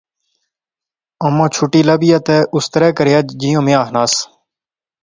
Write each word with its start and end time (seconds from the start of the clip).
اماں 1.25 1.49
چٹھی 1.55 1.81
لبیا 1.87 2.17
تے 2.25 2.37
اس 2.55 2.65
طرح 2.73 2.89
کریا 2.97 3.19
جیاں 3.39 3.61
میں 3.65 3.75
آخنیس 3.83 4.13